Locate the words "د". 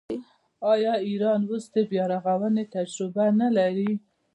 1.73-1.75